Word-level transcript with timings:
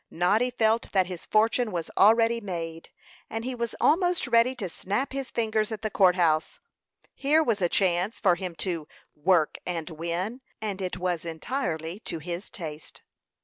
Noddy 0.09 0.49
felt 0.49 0.91
that 0.93 1.05
his 1.05 1.27
fortune 1.27 1.71
was 1.71 1.91
already 1.95 2.41
made, 2.41 2.89
and 3.29 3.45
he 3.45 3.53
was 3.53 3.75
almost 3.79 4.25
ready 4.27 4.55
to 4.55 4.67
snap 4.67 5.13
his 5.13 5.29
fingers 5.29 5.71
at 5.71 5.83
the 5.83 5.91
court 5.91 6.15
house. 6.15 6.57
Here 7.13 7.43
was 7.43 7.61
a 7.61 7.69
chance 7.69 8.19
for 8.19 8.33
him 8.33 8.55
to 8.65 8.87
"work 9.15 9.59
and 9.63 9.91
win," 9.91 10.41
and 10.59 10.81
it 10.81 10.97
was 10.97 11.23
entirely 11.23 11.99
to 11.99 12.17
his 12.17 12.49
taste. 12.49 13.03